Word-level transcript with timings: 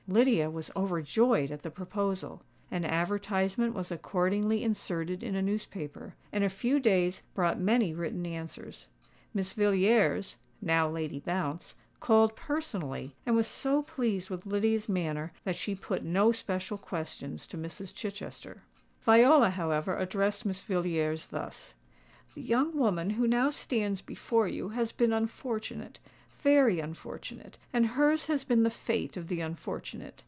Lydia 0.07 0.49
was 0.49 0.69
overjoyed 0.75 1.51
at 1.51 1.61
the 1.61 1.71
proposal. 1.71 2.41
An 2.69 2.83
advertisement 2.83 3.73
was 3.73 3.93
accordingly 3.93 4.61
inserted 4.61 5.23
in 5.23 5.37
a 5.37 5.41
newspaper; 5.41 6.15
and 6.33 6.43
a 6.43 6.49
few 6.49 6.81
days 6.81 7.21
brought 7.33 7.57
many 7.57 7.93
written 7.93 8.25
answers. 8.27 8.89
Miss 9.33 9.53
Villiers—now 9.53 10.89
Lady 10.89 11.21
Bounce—called 11.21 12.35
personally, 12.35 13.15
and 13.25 13.37
was 13.37 13.47
so 13.47 13.83
pleased 13.83 14.29
with 14.29 14.45
Lydia's 14.45 14.89
manner 14.89 15.31
that 15.45 15.55
she 15.55 15.75
put 15.75 16.03
no 16.03 16.33
special 16.33 16.77
questions 16.77 17.47
to 17.47 17.57
Mrs. 17.57 17.93
Chichester. 17.93 18.63
Viola, 19.03 19.51
however, 19.51 19.97
addressed 19.97 20.45
Miss 20.45 20.61
Villiers 20.61 21.27
thus:—"The 21.27 22.41
young 22.41 22.77
woman 22.77 23.11
who 23.11 23.25
now 23.27 23.49
stands 23.49 24.01
before 24.01 24.49
you 24.49 24.69
has 24.69 24.91
been 24.91 25.13
unfortunate—very 25.13 26.79
unfortunate; 26.79 27.55
and 27.71 27.85
hers 27.85 28.25
has 28.25 28.43
been 28.43 28.63
the 28.63 28.69
fate 28.71 29.15
of 29.15 29.27
the 29.27 29.41
unfortunate. 29.41 30.19